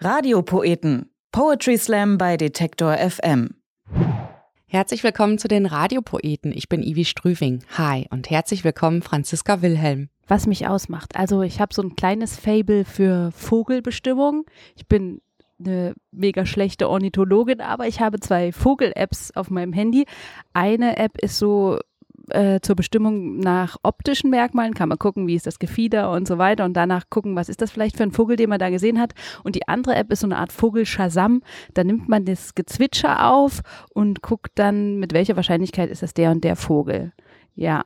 Radiopoeten. 0.00 1.10
Poetry 1.32 1.78
Slam 1.78 2.18
bei 2.18 2.36
Detektor 2.36 2.98
FM. 2.98 3.54
Herzlich 4.66 5.02
willkommen 5.02 5.38
zu 5.38 5.48
den 5.48 5.64
Radiopoeten. 5.64 6.52
Ich 6.52 6.68
bin 6.68 6.82
Ivi 6.82 7.06
Strüving. 7.06 7.64
Hi 7.78 8.06
und 8.10 8.28
herzlich 8.28 8.62
willkommen 8.62 9.00
Franziska 9.00 9.62
Wilhelm. 9.62 10.10
Was 10.28 10.46
mich 10.46 10.66
ausmacht. 10.66 11.16
Also 11.16 11.40
ich 11.40 11.62
habe 11.62 11.72
so 11.72 11.80
ein 11.80 11.96
kleines 11.96 12.36
Fable 12.36 12.84
für 12.84 13.32
Vogelbestimmung. 13.32 14.44
Ich 14.74 14.86
bin 14.86 15.22
eine 15.58 15.94
mega 16.10 16.44
schlechte 16.44 16.90
Ornithologin, 16.90 17.62
aber 17.62 17.88
ich 17.88 18.00
habe 18.00 18.20
zwei 18.20 18.52
Vogel-Apps 18.52 19.30
auf 19.34 19.48
meinem 19.48 19.72
Handy. 19.72 20.04
Eine 20.52 20.98
App 20.98 21.16
ist 21.22 21.38
so 21.38 21.78
äh, 22.30 22.60
zur 22.60 22.76
Bestimmung 22.76 23.38
nach 23.38 23.76
optischen 23.82 24.30
Merkmalen, 24.30 24.74
kann 24.74 24.88
man 24.88 24.98
gucken, 24.98 25.26
wie 25.26 25.34
ist 25.34 25.46
das 25.46 25.58
Gefieder 25.58 26.10
und 26.10 26.26
so 26.26 26.38
weiter 26.38 26.64
und 26.64 26.74
danach 26.74 27.10
gucken, 27.10 27.36
was 27.36 27.48
ist 27.48 27.62
das 27.62 27.70
vielleicht 27.70 27.96
für 27.96 28.02
ein 28.02 28.12
Vogel, 28.12 28.36
den 28.36 28.50
man 28.50 28.58
da 28.58 28.70
gesehen 28.70 29.00
hat. 29.00 29.14
Und 29.44 29.54
die 29.54 29.68
andere 29.68 29.94
App 29.94 30.12
ist 30.12 30.20
so 30.20 30.26
eine 30.26 30.38
Art 30.38 30.52
Vogel 30.52 30.86
Shazam. 30.86 31.42
Da 31.74 31.84
nimmt 31.84 32.08
man 32.08 32.24
das 32.24 32.54
Gezwitscher 32.54 33.30
auf 33.30 33.62
und 33.92 34.22
guckt 34.22 34.52
dann, 34.56 34.96
mit 34.96 35.12
welcher 35.12 35.36
Wahrscheinlichkeit 35.36 35.90
ist 35.90 36.02
das 36.02 36.14
der 36.14 36.30
und 36.30 36.44
der 36.44 36.56
Vogel. 36.56 37.12
Ja, 37.54 37.82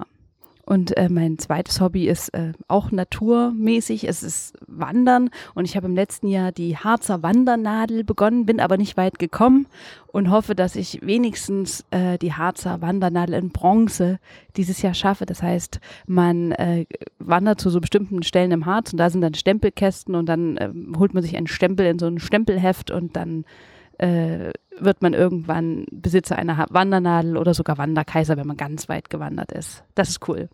und 0.66 0.96
äh, 0.96 1.08
mein 1.08 1.38
zweites 1.38 1.80
Hobby 1.80 2.08
ist 2.08 2.28
äh, 2.30 2.52
auch 2.68 2.90
naturmäßig. 2.90 4.06
Es 4.06 4.22
ist 4.22 4.56
Wandern. 4.66 5.30
Und 5.54 5.64
ich 5.64 5.76
habe 5.76 5.86
im 5.86 5.94
letzten 5.94 6.28
Jahr 6.28 6.52
die 6.52 6.76
Harzer 6.76 7.22
Wandernadel 7.22 8.04
begonnen, 8.04 8.46
bin 8.46 8.60
aber 8.60 8.76
nicht 8.76 8.96
weit 8.96 9.18
gekommen 9.18 9.66
und 10.08 10.30
hoffe, 10.30 10.54
dass 10.54 10.76
ich 10.76 11.00
wenigstens 11.02 11.84
äh, 11.90 12.18
die 12.18 12.32
Harzer 12.32 12.80
Wandernadel 12.80 13.34
in 13.34 13.50
Bronze 13.50 14.18
dieses 14.56 14.82
Jahr 14.82 14.94
schaffe. 14.94 15.26
Das 15.26 15.42
heißt, 15.42 15.80
man 16.06 16.52
äh, 16.52 16.86
wandert 17.18 17.60
zu 17.60 17.70
so 17.70 17.80
bestimmten 17.80 18.22
Stellen 18.22 18.52
im 18.52 18.66
Harz 18.66 18.92
und 18.92 18.98
da 18.98 19.10
sind 19.10 19.22
dann 19.22 19.34
Stempelkästen 19.34 20.14
und 20.14 20.26
dann 20.26 20.56
äh, 20.56 20.70
holt 20.96 21.14
man 21.14 21.22
sich 21.22 21.36
einen 21.36 21.46
Stempel 21.46 21.86
in 21.86 21.98
so 21.98 22.06
ein 22.06 22.18
Stempelheft 22.18 22.90
und 22.90 23.16
dann 23.16 23.44
äh, 24.00 24.50
wird 24.78 25.02
man 25.02 25.12
irgendwann 25.12 25.86
Besitzer 25.90 26.36
einer 26.36 26.66
Wandernadel 26.70 27.36
oder 27.36 27.54
sogar 27.54 27.78
Wanderkaiser, 27.78 28.36
wenn 28.36 28.46
man 28.46 28.56
ganz 28.56 28.88
weit 28.88 29.10
gewandert 29.10 29.52
ist. 29.52 29.84
Das 29.94 30.08
ist 30.08 30.28
cool. 30.28 30.48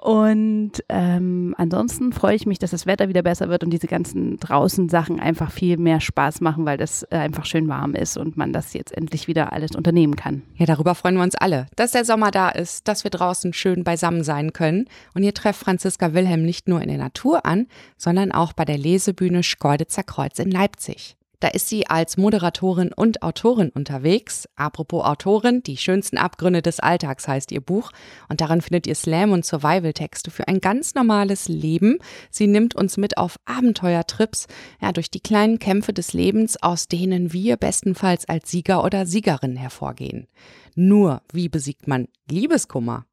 Und 0.00 0.72
ähm, 0.88 1.56
ansonsten 1.58 2.12
freue 2.12 2.36
ich 2.36 2.46
mich, 2.46 2.60
dass 2.60 2.70
das 2.70 2.86
Wetter 2.86 3.08
wieder 3.08 3.22
besser 3.22 3.48
wird 3.48 3.64
und 3.64 3.70
diese 3.70 3.88
ganzen 3.88 4.36
draußen 4.36 4.88
Sachen 4.88 5.18
einfach 5.18 5.50
viel 5.50 5.76
mehr 5.76 6.00
Spaß 6.00 6.40
machen, 6.40 6.66
weil 6.66 6.76
das 6.76 7.02
äh, 7.10 7.16
einfach 7.16 7.44
schön 7.46 7.66
warm 7.66 7.96
ist 7.96 8.16
und 8.16 8.36
man 8.36 8.52
das 8.52 8.74
jetzt 8.74 8.96
endlich 8.96 9.26
wieder 9.26 9.52
alles 9.52 9.74
unternehmen 9.74 10.14
kann. 10.14 10.42
Ja, 10.54 10.66
darüber 10.66 10.94
freuen 10.94 11.16
wir 11.16 11.24
uns 11.24 11.34
alle, 11.34 11.66
dass 11.74 11.90
der 11.90 12.04
Sommer 12.04 12.30
da 12.30 12.48
ist, 12.48 12.86
dass 12.86 13.02
wir 13.02 13.10
draußen 13.10 13.52
schön 13.52 13.82
beisammen 13.82 14.22
sein 14.22 14.52
können. 14.52 14.84
Und 15.14 15.24
ihr 15.24 15.34
trefft 15.34 15.60
Franziska 15.60 16.14
Wilhelm 16.14 16.44
nicht 16.44 16.68
nur 16.68 16.80
in 16.80 16.88
der 16.88 16.98
Natur 16.98 17.44
an, 17.44 17.66
sondern 17.96 18.30
auch 18.30 18.52
bei 18.52 18.64
der 18.64 18.78
Lesebühne 18.78 19.42
Schkeuditzer 19.42 20.04
Kreuz 20.04 20.38
in 20.38 20.52
Leipzig. 20.52 21.17
Da 21.40 21.48
ist 21.48 21.68
sie 21.68 21.86
als 21.86 22.16
Moderatorin 22.16 22.92
und 22.92 23.22
Autorin 23.22 23.70
unterwegs. 23.70 24.48
Apropos 24.56 25.04
Autorin, 25.04 25.62
die 25.62 25.76
schönsten 25.76 26.18
Abgründe 26.18 26.62
des 26.62 26.80
Alltags 26.80 27.28
heißt 27.28 27.52
ihr 27.52 27.60
Buch. 27.60 27.92
Und 28.28 28.40
darin 28.40 28.60
findet 28.60 28.88
ihr 28.88 28.96
Slam- 28.96 29.30
und 29.30 29.44
Survival-Texte 29.44 30.32
für 30.32 30.48
ein 30.48 30.60
ganz 30.60 30.94
normales 30.94 31.48
Leben. 31.48 31.98
Sie 32.30 32.48
nimmt 32.48 32.74
uns 32.74 32.96
mit 32.96 33.18
auf 33.18 33.38
Abenteuertrips, 33.44 34.48
ja, 34.80 34.90
durch 34.90 35.10
die 35.10 35.20
kleinen 35.20 35.60
Kämpfe 35.60 35.92
des 35.92 36.12
Lebens, 36.12 36.60
aus 36.60 36.88
denen 36.88 37.32
wir 37.32 37.56
bestenfalls 37.56 38.28
als 38.28 38.50
Sieger 38.50 38.82
oder 38.84 39.06
Siegerin 39.06 39.54
hervorgehen. 39.54 40.26
Nur, 40.74 41.22
wie 41.32 41.48
besiegt 41.48 41.86
man 41.86 42.08
Liebeskummer? 42.28 43.06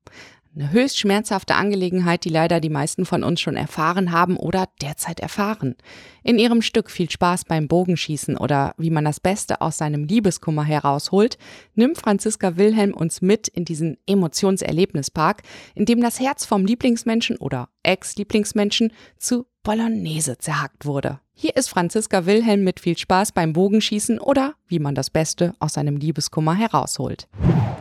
Eine 0.57 0.71
höchst 0.71 0.97
schmerzhafte 0.97 1.55
Angelegenheit, 1.55 2.23
die 2.23 2.29
leider 2.29 2.61
die 2.61 2.69
meisten 2.69 3.05
von 3.05 3.25
uns 3.25 3.41
schon 3.41 3.57
erfahren 3.57 4.13
haben 4.13 4.37
oder 4.37 4.69
derzeit 4.81 5.19
erfahren. 5.19 5.75
In 6.23 6.39
ihrem 6.39 6.61
Stück 6.61 6.89
viel 6.89 7.11
Spaß 7.11 7.43
beim 7.43 7.67
Bogenschießen 7.67 8.37
oder 8.37 8.73
wie 8.77 8.89
man 8.89 9.03
das 9.03 9.19
Beste 9.19 9.59
aus 9.59 9.77
seinem 9.77 10.05
Liebeskummer 10.05 10.63
herausholt, 10.63 11.37
nimmt 11.73 11.97
Franziska 11.97 12.55
Wilhelm 12.55 12.93
uns 12.93 13.21
mit 13.21 13.49
in 13.49 13.65
diesen 13.65 13.97
Emotionserlebnispark, 14.07 15.41
in 15.73 15.83
dem 15.83 15.99
das 15.99 16.21
Herz 16.21 16.45
vom 16.45 16.65
Lieblingsmenschen 16.65 17.35
oder 17.35 17.67
Ex-Lieblingsmenschen 17.85 18.91
zu 19.17 19.45
Bolognese 19.63 20.37
zerhackt 20.37 20.85
wurde. 20.85 21.19
Hier 21.33 21.55
ist 21.55 21.69
Franziska 21.69 22.25
Wilhelm 22.25 22.63
mit 22.63 22.79
viel 22.79 22.97
Spaß 22.97 23.31
beim 23.31 23.53
Bogenschießen 23.53 24.19
oder 24.19 24.55
wie 24.67 24.79
man 24.79 24.95
das 24.95 25.09
Beste 25.09 25.53
aus 25.59 25.73
seinem 25.73 25.97
Liebeskummer 25.97 26.55
herausholt. 26.55 27.27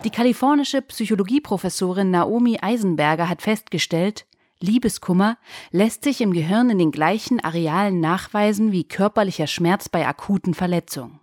Die 0.05 0.11
kalifornische 0.11 0.83
Psychologieprofessorin 0.83 2.11
Naomi 2.11 2.59
Eisenberger 2.61 3.29
hat 3.29 3.43
festgestellt, 3.43 4.27
Liebeskummer 4.61 5.37
lässt 5.71 6.05
sich 6.05 6.21
im 6.21 6.33
Gehirn 6.33 6.71
in 6.71 6.79
den 6.79 6.91
gleichen 6.91 7.41
Arealen 7.41 8.01
nachweisen 8.01 8.73
wie 8.73 8.85
körperlicher 8.85 9.47
Schmerz 9.47 9.89
bei 9.89 10.07
akuten 10.07 10.55
Verletzungen. 10.55 11.21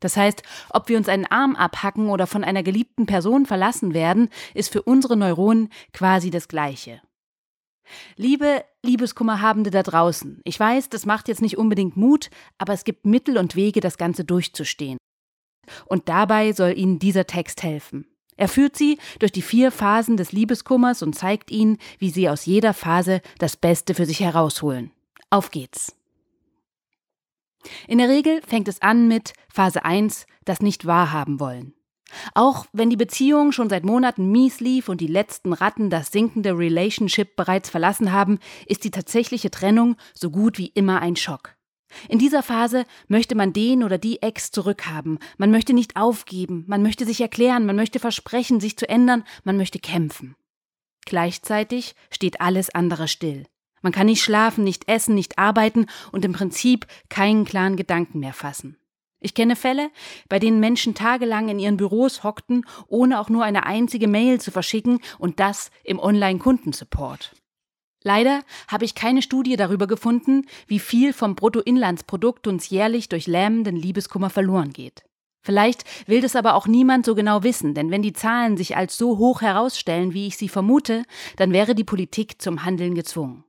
Das 0.00 0.16
heißt, 0.16 0.42
ob 0.70 0.88
wir 0.88 0.98
uns 0.98 1.08
einen 1.08 1.26
Arm 1.26 1.56
abhacken 1.56 2.08
oder 2.08 2.26
von 2.26 2.44
einer 2.44 2.62
geliebten 2.62 3.06
Person 3.06 3.46
verlassen 3.46 3.94
werden, 3.94 4.28
ist 4.52 4.70
für 4.70 4.82
unsere 4.82 5.16
Neuronen 5.16 5.70
quasi 5.92 6.30
das 6.30 6.46
Gleiche. 6.46 7.00
Liebe 8.16 8.64
Liebeskummerhabende 8.82 9.70
da 9.70 9.82
draußen, 9.82 10.40
ich 10.44 10.58
weiß, 10.58 10.88
das 10.88 11.06
macht 11.06 11.28
jetzt 11.28 11.42
nicht 11.42 11.58
unbedingt 11.58 11.96
Mut, 11.96 12.30
aber 12.58 12.72
es 12.72 12.84
gibt 12.84 13.06
Mittel 13.06 13.38
und 13.38 13.56
Wege, 13.56 13.80
das 13.80 13.98
Ganze 13.98 14.24
durchzustehen. 14.24 14.98
Und 15.86 16.08
dabei 16.08 16.52
soll 16.52 16.76
Ihnen 16.76 16.98
dieser 16.98 17.26
Text 17.26 17.62
helfen. 17.62 18.06
Er 18.36 18.48
führt 18.48 18.76
sie 18.76 18.98
durch 19.20 19.32
die 19.32 19.42
vier 19.42 19.70
Phasen 19.70 20.16
des 20.16 20.32
Liebeskummers 20.32 21.02
und 21.02 21.14
zeigt 21.14 21.50
ihnen, 21.50 21.78
wie 21.98 22.10
sie 22.10 22.28
aus 22.28 22.46
jeder 22.46 22.74
Phase 22.74 23.20
das 23.38 23.56
Beste 23.56 23.94
für 23.94 24.06
sich 24.06 24.20
herausholen. 24.20 24.90
Auf 25.30 25.50
geht's. 25.50 25.96
In 27.86 27.98
der 27.98 28.08
Regel 28.08 28.42
fängt 28.46 28.68
es 28.68 28.82
an 28.82 29.08
mit 29.08 29.32
Phase 29.48 29.84
1, 29.84 30.26
das 30.44 30.60
nicht 30.60 30.86
wahrhaben 30.86 31.40
wollen. 31.40 31.74
Auch 32.34 32.66
wenn 32.72 32.90
die 32.90 32.96
Beziehung 32.96 33.52
schon 33.52 33.68
seit 33.68 33.84
Monaten 33.84 34.30
mies 34.30 34.60
lief 34.60 34.88
und 34.88 35.00
die 35.00 35.06
letzten 35.06 35.52
Ratten 35.52 35.90
das 35.90 36.12
sinkende 36.12 36.56
Relationship 36.56 37.36
bereits 37.36 37.70
verlassen 37.70 38.12
haben, 38.12 38.38
ist 38.66 38.84
die 38.84 38.90
tatsächliche 38.90 39.50
Trennung 39.50 39.96
so 40.14 40.30
gut 40.30 40.58
wie 40.58 40.68
immer 40.68 41.00
ein 41.00 41.16
Schock. 41.16 41.56
In 42.08 42.18
dieser 42.18 42.42
Phase 42.42 42.84
möchte 43.08 43.34
man 43.34 43.52
den 43.52 43.84
oder 43.84 43.98
die 43.98 44.20
Ex 44.20 44.50
zurückhaben. 44.50 45.18
Man 45.38 45.50
möchte 45.50 45.72
nicht 45.72 45.96
aufgeben, 45.96 46.64
man 46.66 46.82
möchte 46.82 47.06
sich 47.06 47.20
erklären, 47.20 47.66
man 47.66 47.76
möchte 47.76 48.00
versprechen, 48.00 48.60
sich 48.60 48.76
zu 48.76 48.88
ändern, 48.88 49.24
man 49.44 49.56
möchte 49.56 49.78
kämpfen. 49.78 50.34
Gleichzeitig 51.06 51.94
steht 52.10 52.40
alles 52.40 52.74
andere 52.74 53.08
still. 53.08 53.46
Man 53.82 53.92
kann 53.92 54.06
nicht 54.06 54.22
schlafen, 54.22 54.64
nicht 54.64 54.88
essen, 54.88 55.14
nicht 55.14 55.38
arbeiten 55.38 55.86
und 56.10 56.24
im 56.24 56.32
Prinzip 56.32 56.86
keinen 57.10 57.44
klaren 57.44 57.76
Gedanken 57.76 58.18
mehr 58.18 58.32
fassen. 58.32 58.78
Ich 59.24 59.32
kenne 59.32 59.56
Fälle, 59.56 59.90
bei 60.28 60.38
denen 60.38 60.60
Menschen 60.60 60.94
tagelang 60.94 61.48
in 61.48 61.58
ihren 61.58 61.78
Büros 61.78 62.24
hockten, 62.24 62.66
ohne 62.88 63.18
auch 63.18 63.30
nur 63.30 63.42
eine 63.42 63.64
einzige 63.64 64.06
Mail 64.06 64.38
zu 64.38 64.50
verschicken 64.50 65.00
und 65.18 65.40
das 65.40 65.70
im 65.82 65.98
Online-Kundensupport. 65.98 67.34
Leider 68.02 68.42
habe 68.68 68.84
ich 68.84 68.94
keine 68.94 69.22
Studie 69.22 69.56
darüber 69.56 69.86
gefunden, 69.86 70.42
wie 70.66 70.78
viel 70.78 71.14
vom 71.14 71.36
Bruttoinlandsprodukt 71.36 72.46
uns 72.46 72.68
jährlich 72.68 73.08
durch 73.08 73.26
lähmenden 73.26 73.76
Liebeskummer 73.76 74.28
verloren 74.28 74.74
geht. 74.74 75.04
Vielleicht 75.40 75.84
will 76.06 76.20
das 76.20 76.36
aber 76.36 76.54
auch 76.54 76.66
niemand 76.66 77.06
so 77.06 77.14
genau 77.14 77.42
wissen, 77.42 77.72
denn 77.72 77.90
wenn 77.90 78.02
die 78.02 78.12
Zahlen 78.12 78.58
sich 78.58 78.76
als 78.76 78.98
so 78.98 79.16
hoch 79.16 79.40
herausstellen, 79.40 80.12
wie 80.12 80.26
ich 80.26 80.36
sie 80.36 80.50
vermute, 80.50 81.04
dann 81.36 81.50
wäre 81.54 81.74
die 81.74 81.84
Politik 81.84 82.42
zum 82.42 82.66
Handeln 82.66 82.94
gezwungen. 82.94 83.44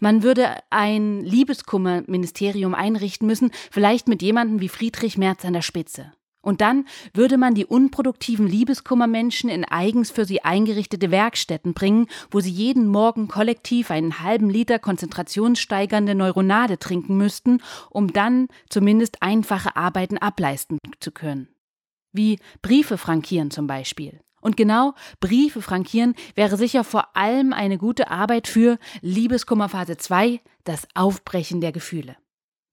Man 0.00 0.22
würde 0.22 0.56
ein 0.70 1.20
Liebeskummerministerium 1.22 2.74
einrichten 2.74 3.26
müssen, 3.26 3.50
vielleicht 3.70 4.08
mit 4.08 4.22
jemandem 4.22 4.60
wie 4.60 4.68
Friedrich 4.68 5.18
Merz 5.18 5.44
an 5.44 5.52
der 5.52 5.62
Spitze. 5.62 6.12
Und 6.42 6.60
dann 6.60 6.86
würde 7.14 7.38
man 7.38 7.54
die 7.54 7.64
unproduktiven 7.64 8.48
Liebeskummermenschen 8.48 9.48
in 9.48 9.64
eigens 9.64 10.10
für 10.10 10.24
sie 10.24 10.42
eingerichtete 10.42 11.12
Werkstätten 11.12 11.72
bringen, 11.72 12.08
wo 12.32 12.40
sie 12.40 12.50
jeden 12.50 12.88
Morgen 12.88 13.28
kollektiv 13.28 13.92
einen 13.92 14.20
halben 14.20 14.50
Liter 14.50 14.80
konzentrationssteigernde 14.80 16.16
Neuronade 16.16 16.80
trinken 16.80 17.16
müssten, 17.16 17.62
um 17.90 18.12
dann 18.12 18.48
zumindest 18.68 19.22
einfache 19.22 19.76
Arbeiten 19.76 20.18
ableisten 20.18 20.78
zu 20.98 21.12
können. 21.12 21.48
Wie 22.12 22.40
Briefe 22.60 22.98
frankieren 22.98 23.52
zum 23.52 23.68
Beispiel. 23.68 24.20
Und 24.42 24.58
genau 24.58 24.94
Briefe 25.20 25.62
frankieren 25.62 26.14
wäre 26.34 26.58
sicher 26.58 26.84
vor 26.84 27.16
allem 27.16 27.54
eine 27.54 27.78
gute 27.78 28.10
Arbeit 28.10 28.48
für 28.48 28.78
Liebeskummerphase 29.00 29.96
2, 29.96 30.40
das 30.64 30.86
Aufbrechen 30.94 31.62
der 31.62 31.72
Gefühle. 31.72 32.16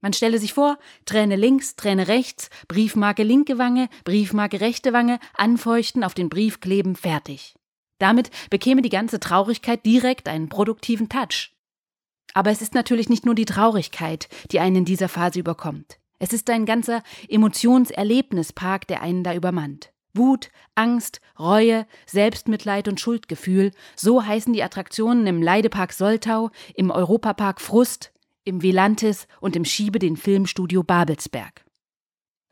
Man 0.02 0.14
stelle 0.14 0.40
sich 0.40 0.54
vor, 0.54 0.80
Träne 1.06 1.36
links, 1.36 1.76
Träne 1.76 2.08
rechts, 2.08 2.50
Briefmarke 2.68 3.24
linke 3.24 3.58
Wange, 3.58 3.88
Briefmarke 4.04 4.62
rechte 4.62 4.94
Wange, 4.94 5.20
anfeuchten, 5.36 6.04
auf 6.04 6.14
den 6.14 6.30
Brief 6.30 6.60
kleben, 6.60 6.96
fertig. 6.96 7.56
Damit 8.00 8.32
bekäme 8.50 8.82
die 8.82 8.90
ganze 8.90 9.20
Traurigkeit 9.20 9.86
direkt 9.86 10.28
einen 10.28 10.50
produktiven 10.50 11.08
Touch. 11.08 11.54
Aber 12.34 12.50
es 12.50 12.62
ist 12.62 12.74
natürlich 12.74 13.10
nicht 13.10 13.26
nur 13.26 13.36
die 13.36 13.46
Traurigkeit, 13.46 14.30
die 14.52 14.60
einen 14.60 14.78
in 14.78 14.86
dieser 14.86 15.10
Phase 15.10 15.40
überkommt. 15.40 16.00
Es 16.18 16.34
ist 16.34 16.50
ein 16.50 16.66
ganzer 16.66 17.04
Emotionserlebnispark, 17.28 18.88
der 18.88 19.02
einen 19.02 19.24
da 19.24 19.34
übermannt. 19.34 19.92
Wut, 20.20 20.52
Angst, 20.76 21.20
Reue, 21.40 21.88
Selbstmitleid 22.06 22.88
und 22.88 23.00
Schuldgefühl, 23.00 23.72
so 23.96 24.24
heißen 24.24 24.54
die 24.54 24.62
Attraktionen 24.62 25.26
im 25.26 25.42
Leidepark 25.42 25.94
Soltau, 25.94 26.52
im 26.76 26.92
Europapark 26.92 27.60
Frust, 27.60 28.12
im 28.44 28.62
Velantis 28.62 29.28
und 29.42 29.56
im 29.56 29.66
Schiebe 29.66 29.98
den 29.98 30.16
Filmstudio 30.18 30.84
Babelsberg. 30.84 31.66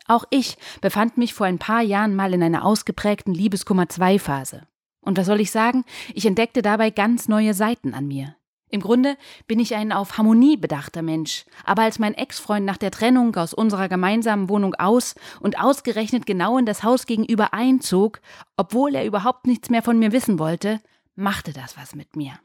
Auch 0.08 0.24
ich 0.30 0.58
befand 0.82 1.18
mich 1.18 1.34
vor 1.34 1.46
ein 1.46 1.60
paar 1.60 1.82
Jahren 1.82 2.16
mal 2.16 2.34
in 2.34 2.42
einer 2.42 2.66
ausgeprägten 2.66 3.34
Liebeskummer-2-Phase. 3.34 4.64
Und 5.02 5.18
was 5.18 5.28
soll 5.28 5.42
ich 5.42 5.52
sagen? 5.52 5.84
Ich 6.14 6.26
entdeckte 6.26 6.62
dabei 6.62 6.90
ganz 6.90 7.28
neue 7.28 7.54
Seiten 7.54 7.94
an 7.94 8.08
mir. 8.08 8.37
Im 8.70 8.82
Grunde 8.82 9.18
bin 9.48 9.60
ich 9.60 9.76
ein 9.76 9.94
auf 9.94 10.18
Harmonie 10.18 10.58
bedachter 10.58 11.02
Mensch, 11.02 11.46
aber 11.64 11.84
als 11.84 12.00
mein 12.00 12.14
Ex-Freund 12.14 12.66
nach 12.66 12.78
der 12.78 12.92
Trennung 12.92 13.34
aus 13.36 13.54
unserer 13.54 13.88
gemeinsamen 13.88 14.50
Wohnung 14.50 14.76
aus 14.76 15.16
und 15.40 15.58
ausgerechnet 15.60 16.26
genau 16.26 16.58
in 16.58 16.66
das 16.66 16.84
Haus 16.84 17.06
gegenüber 17.06 17.54
einzog, 17.54 18.20
obwohl 18.58 18.96
er 18.96 19.06
überhaupt 19.06 19.48
nichts 19.48 19.70
mehr 19.70 19.84
von 19.84 19.98
mir 20.00 20.12
wissen 20.12 20.38
wollte, 20.38 20.82
machte 21.16 21.54
das 21.54 21.78
was 21.78 21.96
mit 21.96 22.18
mir. 22.18 22.40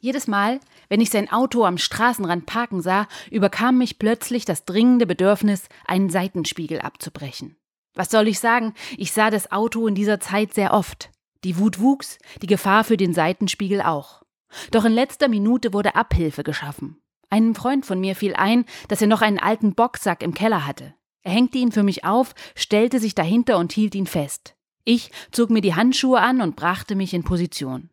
Jedes 0.00 0.26
Mal, 0.26 0.60
wenn 0.88 1.00
ich 1.00 1.10
sein 1.10 1.30
Auto 1.30 1.64
am 1.64 1.78
Straßenrand 1.78 2.46
parken 2.46 2.80
sah, 2.80 3.06
überkam 3.30 3.78
mich 3.78 3.98
plötzlich 3.98 4.44
das 4.44 4.64
dringende 4.64 5.06
Bedürfnis, 5.06 5.68
einen 5.86 6.10
Seitenspiegel 6.10 6.80
abzubrechen. 6.80 7.56
Was 7.94 8.10
soll 8.10 8.26
ich 8.26 8.40
sagen? 8.40 8.74
Ich 8.96 9.12
sah 9.12 9.30
das 9.30 9.52
Auto 9.52 9.86
in 9.86 9.94
dieser 9.94 10.18
Zeit 10.18 10.54
sehr 10.54 10.72
oft. 10.72 11.10
Die 11.44 11.58
Wut 11.58 11.80
wuchs, 11.80 12.18
die 12.40 12.46
Gefahr 12.46 12.82
für 12.84 12.96
den 12.96 13.12
Seitenspiegel 13.12 13.82
auch. 13.82 14.22
Doch 14.70 14.84
in 14.84 14.92
letzter 14.92 15.28
Minute 15.28 15.72
wurde 15.72 15.94
Abhilfe 15.94 16.42
geschaffen. 16.42 17.00
Einem 17.28 17.54
Freund 17.54 17.86
von 17.86 18.00
mir 18.00 18.16
fiel 18.16 18.34
ein, 18.34 18.64
dass 18.88 19.00
er 19.00 19.06
noch 19.06 19.22
einen 19.22 19.38
alten 19.38 19.74
Boxsack 19.74 20.22
im 20.22 20.34
Keller 20.34 20.66
hatte. 20.66 20.94
Er 21.22 21.32
hängte 21.32 21.58
ihn 21.58 21.70
für 21.70 21.82
mich 21.82 22.04
auf, 22.04 22.34
stellte 22.54 22.98
sich 22.98 23.14
dahinter 23.14 23.58
und 23.58 23.72
hielt 23.72 23.94
ihn 23.94 24.06
fest. 24.06 24.56
Ich 24.84 25.10
zog 25.30 25.50
mir 25.50 25.60
die 25.60 25.74
Handschuhe 25.74 26.20
an 26.20 26.40
und 26.40 26.56
brachte 26.56 26.94
mich 26.94 27.14
in 27.14 27.22
Position. 27.22 27.90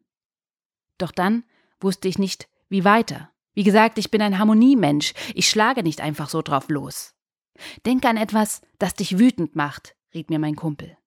Doch 0.97 1.11
dann 1.11 1.43
wusste 1.79 2.07
ich 2.07 2.17
nicht, 2.17 2.47
wie 2.69 2.83
weiter. 2.83 3.29
Wie 3.53 3.63
gesagt, 3.63 3.97
ich 3.97 4.11
bin 4.11 4.21
ein 4.21 4.39
Harmoniemensch, 4.39 5.13
ich 5.33 5.49
schlage 5.49 5.83
nicht 5.83 6.01
einfach 6.01 6.29
so 6.29 6.41
drauf 6.41 6.69
los. 6.69 7.15
Denk 7.85 8.05
an 8.05 8.17
etwas, 8.17 8.61
das 8.79 8.93
dich 8.93 9.19
wütend 9.19 9.55
macht, 9.55 9.95
riet 10.13 10.29
mir 10.29 10.39
mein 10.39 10.55
Kumpel. 10.55 10.97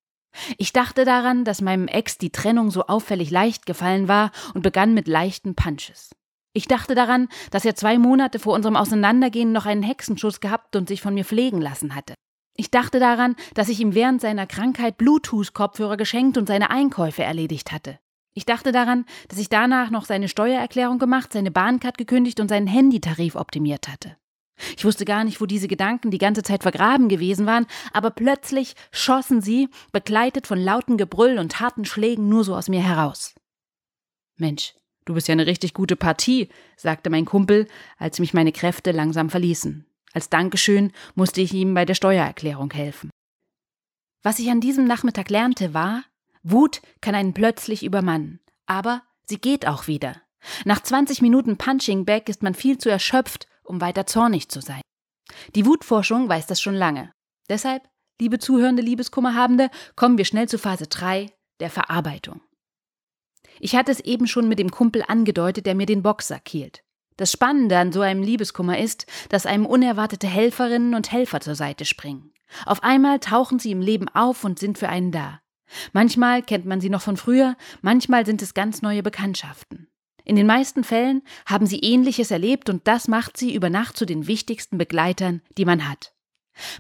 Ich 0.59 0.73
dachte 0.73 1.05
daran, 1.05 1.45
dass 1.45 1.61
meinem 1.61 1.89
Ex 1.89 2.19
die 2.19 2.31
Trennung 2.31 2.71
so 2.71 2.87
auffällig 2.87 3.31
leicht 3.31 3.67
gefallen 3.67 4.09
war 4.09 4.31
und 4.55 4.63
begann 4.63 4.95
mit 4.95 5.09
leichten 5.09 5.55
Punches. 5.55 6.11
Ich 6.53 6.67
dachte 6.67 6.95
daran, 6.95 7.29
dass 7.51 7.65
er 7.65 7.77
zwei 7.77 7.99
Monate 7.99 8.39
vor 8.39 8.55
unserem 8.55 8.77
Auseinandergehen 8.77 9.53
noch 9.53 9.67
einen 9.67 9.83
Hexenschuss 9.83 10.41
gehabt 10.41 10.75
und 10.75 10.89
sich 10.89 11.01
von 11.01 11.15
mir 11.15 11.25
pflegen 11.25 11.61
lassen 11.61 11.95
hatte. 11.95 12.15
Ich 12.57 12.71
dachte 12.71 12.99
daran, 12.99 13.37
dass 13.55 13.69
ich 13.69 13.81
ihm 13.81 13.95
während 13.95 14.21
seiner 14.21 14.47
Krankheit 14.47 14.99
Bluetooth-Kopfhörer 14.99 15.97
geschenkt 15.97 16.37
und 16.37 16.47
seine 16.47 16.71
Einkäufe 16.71 17.23
erledigt 17.23 17.73
hatte. 17.73 17.99
Ich 18.35 18.45
dachte 18.45 18.73
daran, 18.73 19.07
dass 19.29 19.39
ich 19.39 19.49
danach 19.49 19.91
noch 19.91 20.05
seine 20.05 20.29
Steuererklärung 20.29 20.99
gemacht, 20.99 21.33
seine 21.33 21.51
Bahncard 21.51 21.99
gekündigt 21.99 22.41
und 22.41 22.49
seinen 22.49 22.67
Handytarif 22.67 23.35
optimiert 23.37 23.89
hatte. 23.89 24.17
Ich 24.77 24.85
wusste 24.85 25.05
gar 25.05 25.25
nicht, 25.25 25.41
wo 25.41 25.47
diese 25.47 25.69
Gedanken 25.69 26.11
die 26.11 26.19
ganze 26.19 26.43
Zeit 26.43 26.63
vergraben 26.63 27.09
gewesen 27.09 27.47
waren, 27.47 27.67
aber 27.93 28.11
plötzlich 28.11 28.75
schossen 28.93 29.41
sie, 29.41 29.69
begleitet 29.93 30.47
von 30.47 30.59
lauten 30.59 30.97
Gebrüll 30.97 31.39
und 31.39 31.61
harten 31.61 31.85
Schlägen, 31.85 32.29
nur 32.29 32.45
so 32.45 32.55
aus 32.55 32.69
mir 32.69 32.83
heraus. 32.83 33.35
Mensch, 34.37 34.75
du 35.05 35.15
bist 35.15 35.29
ja 35.29 35.33
eine 35.33 35.47
richtig 35.47 35.75
gute 35.75 35.97
Partie, 35.97 36.49
sagte 36.77 37.11
mein 37.11 37.25
Kumpel, 37.25 37.67
als 37.99 38.19
mich 38.19 38.35
meine 38.35 38.53
Kräfte 38.53 38.93
langsam 38.93 39.31
verließen. 39.31 39.87
Als 40.13 40.29
Dankeschön 40.29 40.93
musste 41.15 41.41
ich 41.41 41.53
ihm 41.53 41.75
bei 41.75 41.85
der 41.85 41.95
Steuererklärung 41.95 42.73
helfen. 42.73 43.11
Was 44.23 44.39
ich 44.39 44.51
an 44.51 44.61
diesem 44.61 44.87
Nachmittag 44.87 45.31
lernte, 45.31 45.73
war, 45.73 46.05
Wut 46.43 46.83
kann 47.01 47.15
einen 47.15 47.35
plötzlich 47.35 47.85
übermannen, 47.85 48.41
aber 48.67 49.03
sie 49.27 49.39
geht 49.39 49.67
auch 49.67 49.87
wieder. 49.87 50.21
Nach 50.65 50.83
20 50.83 51.23
Minuten 51.23 51.57
Punching 51.57 52.05
Back 52.05 52.29
ist 52.29 52.43
man 52.43 52.55
viel 52.55 52.79
zu 52.79 52.89
erschöpft, 52.89 53.47
um 53.71 53.81
weiter 53.81 54.07
zornig 54.07 54.51
zu 54.51 54.61
sein. 54.61 54.83
Die 55.55 55.65
Wutforschung 55.65 56.29
weiß 56.29 56.47
das 56.47 56.61
schon 56.61 56.75
lange. 56.75 57.13
Deshalb, 57.49 57.89
liebe 58.21 58.39
zuhörende 58.39 58.83
Liebeskummerhabende, 58.83 59.71
kommen 59.97 60.19
wir 60.19 60.27
schnell 60.27 60.49
zu 60.49 60.59
Phase 60.59 60.89
3, 60.89 61.33
der 61.61 61.71
Verarbeitung. 61.71 62.43
Ich 63.59 63.77
hatte 63.77 63.93
es 63.93 64.01
eben 64.01 64.27
schon 64.27 64.49
mit 64.49 64.59
dem 64.59 64.71
Kumpel 64.71 65.05
angedeutet, 65.07 65.67
der 65.67 65.75
mir 65.75 65.87
den 65.87 66.03
Boxsack 66.03 66.49
hielt. 66.49 66.83
Das 67.17 67.31
Spannende 67.31 67.79
an 67.79 67.93
so 67.93 68.01
einem 68.01 68.23
Liebeskummer 68.23 68.79
ist, 68.79 69.07
dass 69.29 69.47
einem 69.47 69.67
unerwartete 69.67 70.27
Helferinnen 70.27 70.95
und 70.95 71.13
Helfer 71.13 71.41
zur 71.41 71.55
Seite 71.55 71.85
springen. 71.85 72.33
Auf 72.67 72.83
einmal 72.83 73.21
tauchen 73.21 73.59
sie 73.59 73.71
im 73.71 73.83
Leben 73.83 74.09
auf 74.09 74.45
und 74.45 74.59
sind 74.59 74.79
für 74.79 74.89
einen 74.89 75.13
da. 75.13 75.41
Manchmal 75.93 76.43
kennt 76.43 76.67
man 76.67 76.81
sie 76.81 76.91
noch 76.91 77.03
von 77.03 77.17
früher, 77.17 77.57
manchmal 77.83 78.27
sind 78.27 78.43
es 78.43 78.55
ganz 78.55 78.83
neue 78.83 79.03
Bekanntschaften. 79.03 79.90
In 80.31 80.37
den 80.37 80.47
meisten 80.47 80.85
Fällen 80.85 81.23
haben 81.45 81.67
sie 81.67 81.81
ähnliches 81.81 82.31
erlebt 82.31 82.71
und 82.71 82.87
das 82.87 83.09
macht 83.09 83.37
sie 83.37 83.53
über 83.53 83.69
Nacht 83.69 83.97
zu 83.97 84.07
den 84.07 84.29
wichtigsten 84.29 84.79
Begleitern, 84.79 85.43
die 85.59 85.65
man 85.65 85.89
hat. 85.89 86.13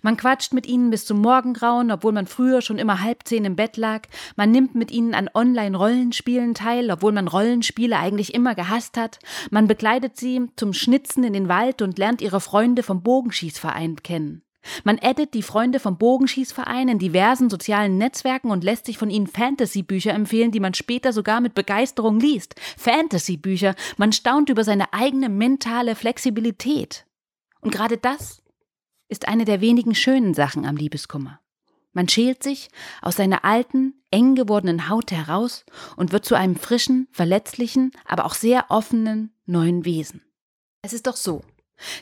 Man 0.02 0.16
quatscht 0.16 0.52
mit 0.52 0.68
ihnen 0.68 0.90
bis 0.90 1.04
zum 1.04 1.20
Morgengrauen, 1.20 1.90
obwohl 1.90 2.12
man 2.12 2.28
früher 2.28 2.62
schon 2.62 2.78
immer 2.78 3.02
halb 3.02 3.26
zehn 3.26 3.44
im 3.44 3.56
Bett 3.56 3.76
lag. 3.76 4.06
Man 4.36 4.52
nimmt 4.52 4.76
mit 4.76 4.92
ihnen 4.92 5.14
an 5.14 5.28
Online-Rollenspielen 5.34 6.54
teil, 6.54 6.92
obwohl 6.92 7.10
man 7.10 7.26
Rollenspiele 7.26 7.98
eigentlich 7.98 8.34
immer 8.34 8.54
gehasst 8.54 8.96
hat. 8.96 9.18
Man 9.50 9.66
begleitet 9.66 10.16
sie 10.16 10.46
zum 10.54 10.72
Schnitzen 10.72 11.24
in 11.24 11.32
den 11.32 11.48
Wald 11.48 11.82
und 11.82 11.98
lernt 11.98 12.22
ihre 12.22 12.40
Freunde 12.40 12.84
vom 12.84 13.02
Bogenschießverein 13.02 13.96
kennen. 14.04 14.44
Man 14.84 14.98
addet 15.00 15.34
die 15.34 15.42
Freunde 15.42 15.80
vom 15.80 15.98
Bogenschießverein 15.98 16.88
in 16.88 16.98
diversen 16.98 17.50
sozialen 17.50 17.98
Netzwerken 17.98 18.50
und 18.50 18.64
lässt 18.64 18.86
sich 18.86 18.98
von 18.98 19.10
ihnen 19.10 19.26
Fantasy-Bücher 19.26 20.12
empfehlen, 20.12 20.52
die 20.52 20.60
man 20.60 20.74
später 20.74 21.12
sogar 21.12 21.40
mit 21.40 21.54
Begeisterung 21.54 22.20
liest. 22.20 22.54
Fantasy-Bücher. 22.76 23.74
Man 23.96 24.12
staunt 24.12 24.48
über 24.48 24.64
seine 24.64 24.92
eigene 24.92 25.28
mentale 25.28 25.94
Flexibilität. 25.94 27.06
Und 27.60 27.72
gerade 27.72 27.98
das 27.98 28.42
ist 29.08 29.28
eine 29.28 29.44
der 29.44 29.60
wenigen 29.60 29.94
schönen 29.94 30.34
Sachen 30.34 30.64
am 30.64 30.76
Liebeskummer. 30.76 31.40
Man 31.92 32.08
schält 32.08 32.42
sich 32.42 32.68
aus 33.02 33.16
seiner 33.16 33.44
alten, 33.44 33.94
eng 34.12 34.36
gewordenen 34.36 34.88
Haut 34.88 35.10
heraus 35.10 35.64
und 35.96 36.12
wird 36.12 36.24
zu 36.24 36.36
einem 36.36 36.54
frischen, 36.54 37.08
verletzlichen, 37.10 37.90
aber 38.04 38.26
auch 38.26 38.34
sehr 38.34 38.66
offenen 38.68 39.34
neuen 39.46 39.84
Wesen. 39.84 40.22
Es 40.82 40.92
ist 40.92 41.06
doch 41.06 41.16
so, 41.16 41.42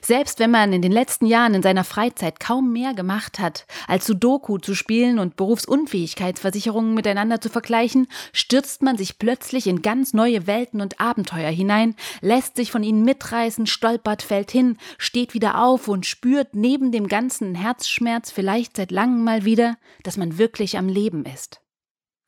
selbst 0.03 0.39
wenn 0.39 0.51
man 0.51 0.73
in 0.73 0.83
den 0.83 0.93
letzten 0.93 1.27
Jahren 1.27 1.55
in 1.55 1.63
seiner 1.63 1.85
Freizeit 1.85 2.41
kaum 2.41 2.73
mehr 2.73 2.95
gemacht 2.95 3.39
hat, 3.39 3.67
als 3.87 4.07
Sudoku 4.07 4.59
zu 4.59 4.75
spielen 4.75 5.19
und 5.19 5.37
Berufsunfähigkeitsversicherungen 5.37 6.95
miteinander 6.95 7.41
zu 7.41 7.49
vergleichen, 7.49 8.09
stürzt 8.33 8.83
man 8.83 8.97
sich 8.97 9.19
plötzlich 9.19 9.67
in 9.67 9.83
ganz 9.83 10.13
neue 10.13 10.47
Welten 10.47 10.81
und 10.81 11.01
Abenteuer 11.01 11.51
hinein, 11.51 11.95
lässt 12.21 12.57
sich 12.57 12.71
von 12.71 12.83
ihnen 12.83 13.05
mitreißen, 13.05 13.67
stolpert, 13.67 14.23
fällt 14.23 14.51
hin, 14.51 14.77
steht 14.99 15.35
wieder 15.35 15.63
auf 15.63 15.89
und 15.89 16.07
spürt 16.07 16.55
neben 16.55 16.93
dem 16.93 17.09
ganzen 17.09 17.55
Herzschmerz 17.55 18.31
vielleicht 18.31 18.77
seit 18.77 18.91
langem 18.91 19.25
mal 19.25 19.45
wieder, 19.45 19.77
dass 20.03 20.17
man 20.17 20.39
wirklich 20.39 20.79
am 20.79 20.89
Leben 20.89 21.25
ist. 21.25 21.61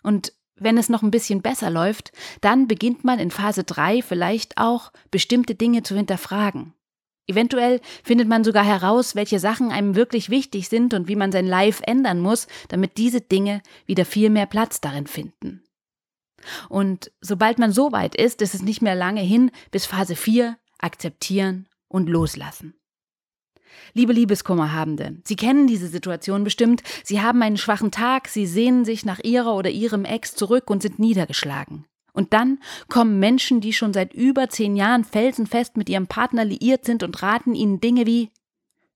Und 0.02 0.32
wenn 0.60 0.78
es 0.78 0.88
noch 0.88 1.02
ein 1.02 1.10
bisschen 1.10 1.42
besser 1.42 1.70
läuft, 1.70 2.12
dann 2.42 2.68
beginnt 2.68 3.02
man 3.02 3.18
in 3.18 3.30
Phase 3.30 3.64
3 3.64 4.02
vielleicht 4.02 4.58
auch 4.58 4.92
bestimmte 5.10 5.54
Dinge 5.54 5.82
zu 5.82 5.96
hinterfragen. 5.96 6.74
Eventuell 7.30 7.80
findet 8.02 8.26
man 8.26 8.42
sogar 8.42 8.64
heraus, 8.64 9.14
welche 9.14 9.38
Sachen 9.38 9.70
einem 9.70 9.94
wirklich 9.94 10.30
wichtig 10.30 10.68
sind 10.68 10.94
und 10.94 11.06
wie 11.06 11.14
man 11.14 11.30
sein 11.30 11.46
Life 11.46 11.80
ändern 11.86 12.18
muss, 12.18 12.48
damit 12.66 12.98
diese 12.98 13.20
Dinge 13.20 13.62
wieder 13.86 14.04
viel 14.04 14.30
mehr 14.30 14.46
Platz 14.46 14.80
darin 14.80 15.06
finden. 15.06 15.62
Und 16.68 17.12
sobald 17.20 17.60
man 17.60 17.70
so 17.70 17.92
weit 17.92 18.16
ist, 18.16 18.42
ist 18.42 18.54
es 18.54 18.62
nicht 18.62 18.82
mehr 18.82 18.96
lange 18.96 19.20
hin 19.20 19.52
bis 19.70 19.86
Phase 19.86 20.16
4, 20.16 20.58
akzeptieren 20.78 21.68
und 21.86 22.08
loslassen. 22.08 22.74
Liebe 23.92 24.12
Liebeskummerhabende, 24.12 25.20
Sie 25.22 25.36
kennen 25.36 25.68
diese 25.68 25.86
Situation 25.86 26.42
bestimmt. 26.42 26.82
Sie 27.04 27.20
haben 27.20 27.42
einen 27.42 27.58
schwachen 27.58 27.92
Tag, 27.92 28.26
Sie 28.26 28.46
sehnen 28.46 28.84
sich 28.84 29.04
nach 29.04 29.20
Ihrer 29.20 29.54
oder 29.54 29.70
Ihrem 29.70 30.04
Ex 30.04 30.34
zurück 30.34 30.68
und 30.68 30.82
sind 30.82 30.98
niedergeschlagen. 30.98 31.86
Und 32.12 32.32
dann 32.32 32.58
kommen 32.88 33.18
Menschen, 33.18 33.60
die 33.60 33.72
schon 33.72 33.92
seit 33.92 34.14
über 34.14 34.48
zehn 34.48 34.76
Jahren 34.76 35.04
felsenfest 35.04 35.76
mit 35.76 35.88
ihrem 35.88 36.06
Partner 36.06 36.44
liiert 36.44 36.84
sind 36.84 37.02
und 37.02 37.22
raten 37.22 37.54
ihnen 37.54 37.80
Dinge 37.80 38.06
wie 38.06 38.30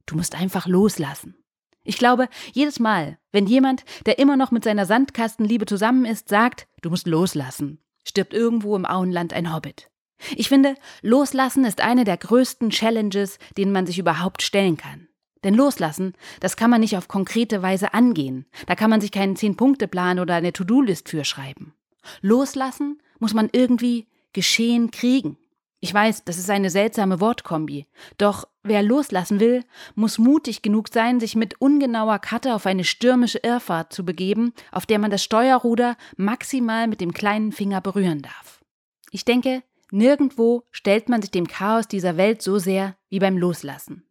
Du 0.07 0.17
musst 0.17 0.35
einfach 0.35 0.67
loslassen. 0.67 1.35
Ich 1.83 1.99
glaube, 1.99 2.29
jedes 2.53 2.79
Mal, 2.81 3.19
wenn 3.33 3.47
jemand, 3.47 3.85
der 4.07 4.19
immer 4.19 4.37
noch 4.37 4.51
mit 4.51 4.65
seiner 4.65 4.87
Sandkastenliebe 4.87 5.67
zusammen 5.67 6.05
ist, 6.05 6.29
sagt, 6.29 6.67
du 6.83 6.91
musst 6.91 7.07
loslassen, 7.07 7.79
stirbt 8.05 8.33
irgendwo 8.33 8.75
im 8.77 8.87
Auenland 8.87 9.33
ein 9.33 9.55
Hobbit. 9.55 9.91
Ich 10.37 10.49
finde, 10.49 10.77
loslassen 11.03 11.65
ist 11.65 11.83
eine 11.83 12.05
der 12.05 12.17
größten 12.17 12.71
Challenges, 12.71 13.39
denen 13.57 13.73
man 13.73 13.87
sich 13.87 13.99
überhaupt 13.99 14.43
stellen 14.43 14.77
kann. 14.77 15.09
Denn 15.43 15.55
loslassen, 15.55 16.15
das 16.41 16.57
kann 16.57 16.71
man 16.71 16.81
nicht 16.81 16.97
auf 16.97 17.09
konkrete 17.09 17.61
Weise 17.61 17.93
angehen. 17.93 18.47
Da 18.67 18.75
kann 18.75 18.89
man 18.89 19.03
sich 19.03 19.13
keinen 19.13 19.37
Zehn-Punkte-Plan 19.37 20.19
oder 20.19 20.35
eine 20.35 20.55
To-Do-List 20.55 21.11
für 21.11 21.25
schreiben. 21.25 21.75
Loslassen 22.21 23.01
muss 23.19 23.35
man 23.35 23.49
irgendwie 23.53 24.07
geschehen 24.33 24.91
kriegen. 24.91 25.39
Ich 25.81 25.93
weiß, 25.93 26.25
das 26.25 26.39
ist 26.39 26.49
eine 26.49 26.71
seltsame 26.71 27.21
Wortkombi. 27.21 27.87
Doch 28.17 28.49
wer 28.63 28.83
loslassen 28.83 29.39
will, 29.39 29.65
muss 29.95 30.19
mutig 30.19 30.63
genug 30.63 30.89
sein, 30.89 31.21
sich 31.21 31.37
mit 31.37 31.61
ungenauer 31.61 32.19
Karte 32.21 32.55
auf 32.55 32.65
eine 32.65 32.85
stürmische 32.85 33.39
Irrfahrt 33.39 33.93
zu 33.93 34.05
begeben, 34.05 34.55
auf 34.73 34.87
der 34.87 34.99
man 34.99 35.11
das 35.11 35.23
Steuerruder 35.23 35.97
maximal 36.17 36.89
mit 36.89 37.03
dem 37.03 37.13
kleinen 37.13 37.53
Finger 37.53 37.83
berühren 37.83 38.23
darf. 38.23 38.63
Ich 39.11 39.27
denke, 39.27 39.63
Nirgendwo 39.95 40.65
stellt 40.73 41.09
man 41.09 41.23
sich 41.23 41.31
dem 41.31 41.47
Chaos 41.47 41.87
dieser 41.87 42.17
Welt 42.17 42.43
so 42.43 42.59
sehr 42.59 42.97
wie 43.11 43.21
beim 43.21 43.39
Loslassen. 43.39 44.05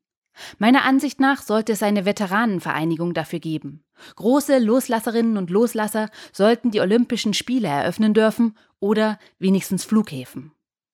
Meiner 0.57 0.83
Ansicht 0.83 1.19
nach 1.19 1.41
sollte 1.41 1.73
es 1.73 1.83
eine 1.83 2.05
Veteranenvereinigung 2.05 3.13
dafür 3.13 3.39
geben. 3.39 3.83
Große 4.15 4.59
Loslasserinnen 4.59 5.37
und 5.37 5.49
Loslasser 5.49 6.09
sollten 6.31 6.71
die 6.71 6.81
Olympischen 6.81 7.33
Spiele 7.33 7.67
eröffnen 7.67 8.13
dürfen 8.13 8.57
oder 8.79 9.19
wenigstens 9.39 9.83
Flughäfen. 9.83 10.51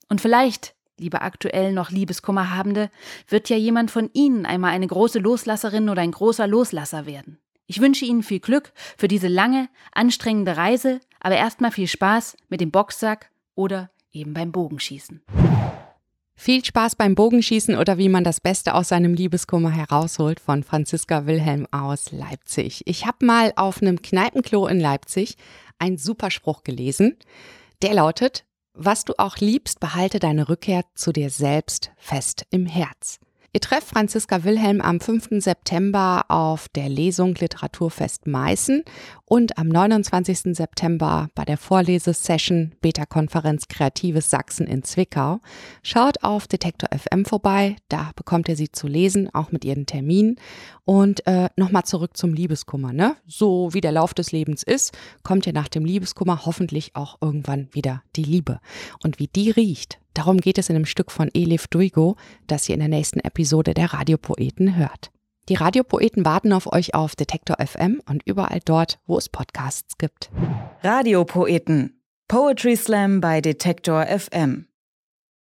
Und 0.09 0.21
vielleicht, 0.21 0.75
liebe 0.97 1.21
aktuell 1.21 1.73
noch 1.73 1.91
Liebeskummerhabende, 1.91 2.89
wird 3.27 3.49
ja 3.49 3.57
jemand 3.57 3.91
von 3.91 4.09
Ihnen 4.13 4.45
einmal 4.45 4.71
eine 4.71 4.87
große 4.87 5.19
Loslasserin 5.19 5.89
oder 5.89 6.01
ein 6.01 6.11
großer 6.11 6.47
Loslasser 6.47 7.05
werden. 7.05 7.39
Ich 7.67 7.81
wünsche 7.81 8.05
Ihnen 8.05 8.23
viel 8.23 8.39
Glück 8.39 8.73
für 8.97 9.07
diese 9.07 9.27
lange, 9.27 9.69
anstrengende 9.91 10.57
Reise, 10.57 10.99
aber 11.19 11.35
erstmal 11.35 11.71
viel 11.71 11.87
Spaß 11.87 12.35
mit 12.49 12.61
dem 12.61 12.71
Boxsack 12.71 13.29
oder 13.53 13.91
eben 14.11 14.33
beim 14.33 14.51
Bogenschießen. 14.51 15.21
Viel 16.41 16.63
Spaß 16.63 16.95
beim 16.95 17.15
Bogenschießen 17.15 17.75
oder 17.75 17.97
wie 17.97 18.07
man 18.07 18.23
das 18.23 18.39
Beste 18.39 18.73
aus 18.73 18.87
seinem 18.87 19.13
Liebeskummer 19.13 19.71
herausholt 19.71 20.39
von 20.39 20.63
Franziska 20.63 21.25
Wilhelm 21.25 21.67
aus 21.71 22.13
Leipzig. 22.13 22.81
Ich 22.85 23.05
habe 23.05 23.25
mal 23.25 23.51
auf 23.57 23.81
einem 23.81 24.01
Kneipenklo 24.01 24.65
in 24.67 24.79
Leipzig 24.79 25.35
einen 25.79 25.97
Superspruch 25.97 26.63
gelesen. 26.63 27.17
Der 27.81 27.93
lautet, 27.93 28.45
was 28.73 29.03
du 29.03 29.15
auch 29.17 29.35
liebst, 29.39 29.81
behalte 29.81 30.19
deine 30.19 30.47
Rückkehr 30.47 30.85
zu 30.95 31.11
dir 31.11 31.29
selbst 31.29 31.91
fest 31.97 32.45
im 32.51 32.65
Herz. 32.67 33.19
Ihr 33.51 33.61
trefft 33.61 33.87
Franziska 33.87 34.43
Wilhelm 34.43 34.79
am 34.79 34.99
5. 34.99 35.29
September 35.43 36.25
auf 36.27 36.69
der 36.69 36.87
Lesung 36.87 37.33
Literaturfest 37.33 38.27
Meißen 38.27 38.83
und 39.25 39.57
am 39.57 39.69
29. 39.69 40.55
September 40.55 41.29
bei 41.33 41.45
der 41.45 41.57
Vorlesesession 41.57 42.75
Beta-Konferenz 42.81 43.67
Kreatives 43.67 44.29
Sachsen 44.29 44.67
in 44.67 44.83
Zwickau. 44.83 45.39
Schaut 45.81 46.23
auf 46.23 46.47
Detektor 46.47 46.89
FM 46.95 47.25
vorbei, 47.25 47.75
da 47.87 48.11
bekommt 48.15 48.49
ihr 48.49 48.55
sie 48.55 48.71
zu 48.71 48.87
lesen, 48.87 49.33
auch 49.33 49.51
mit 49.51 49.65
ihren 49.65 49.87
Terminen. 49.87 50.35
Und 50.85 51.25
äh, 51.25 51.49
nochmal 51.55 51.85
zurück 51.85 52.15
zum 52.17 52.35
Liebeskummer. 52.35 52.93
Ne? 52.93 53.15
So 53.25 53.73
wie 53.73 53.81
der 53.81 53.91
Lauf 53.91 54.13
des 54.13 54.31
Lebens 54.31 54.61
ist, 54.61 54.95
kommt 55.23 55.47
ja 55.47 55.53
nach 55.53 55.69
dem 55.69 55.85
Liebeskummer 55.85 56.45
hoffentlich 56.45 56.95
auch 56.95 57.17
irgendwann 57.19 57.67
wieder 57.71 58.03
die 58.15 58.23
Liebe. 58.23 58.59
Und 59.03 59.17
wie 59.17 59.27
die 59.27 59.49
riecht, 59.49 59.99
darum 60.19 60.37
geht 60.37 60.57
es 60.57 60.69
in 60.69 60.75
einem 60.75 60.85
Stück 60.85 61.11
von 61.11 61.29
Elif 61.33 61.67
Duigo, 61.67 62.17
das 62.45 62.67
ihr 62.67 62.75
in 62.75 62.81
der 62.81 62.89
nächsten 62.89 63.21
Episode 63.21 63.73
der 63.73 63.93
Radiopoeten 63.93 64.75
hört. 64.75 65.11
Die 65.47 65.55
Radiopoeten 65.55 66.25
warten 66.25 66.51
auf 66.51 66.71
euch 66.71 66.93
auf 66.93 67.15
Detektor 67.15 67.55
FM 67.65 68.01
und 68.07 68.21
überall 68.25 68.59
dort, 68.63 68.99
wo 69.07 69.17
es 69.17 69.29
Podcasts 69.29 69.97
gibt. 69.97 70.29
Radiopoeten. 70.83 72.03
Poetry 72.27 72.75
Slam 72.75 73.21
bei 73.21 73.39
Detektor 73.41 74.05
FM. 74.05 74.68